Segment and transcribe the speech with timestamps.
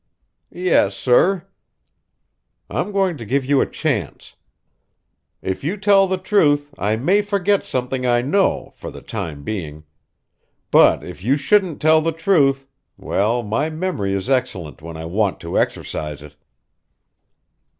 [0.49, 1.45] "Yes, sir."
[2.71, 4.33] "I'm going to give you a chance.
[5.43, 9.83] If you tell the truth, I may forget something I know, for the time being.
[10.71, 12.67] But, if you shouldn't tell the truth
[12.97, 16.35] well, my memory is excellent when I want to exercise it."